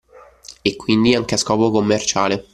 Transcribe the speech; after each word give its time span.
E 0.63 0.75
quindi 0.77 1.13
anche 1.13 1.35
a 1.35 1.37
scopo 1.37 1.69
commerciale 1.69 2.47